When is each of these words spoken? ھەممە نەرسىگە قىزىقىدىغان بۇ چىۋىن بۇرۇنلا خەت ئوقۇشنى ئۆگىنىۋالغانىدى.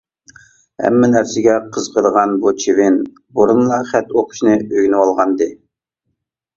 ھەممە 0.85 1.09
نەرسىگە 1.11 1.57
قىزىقىدىغان 1.75 2.35
بۇ 2.47 2.55
چىۋىن 2.65 2.99
بۇرۇنلا 3.37 3.81
خەت 3.95 4.13
ئوقۇشنى 4.19 4.59
ئۆگىنىۋالغانىدى. 4.67 5.55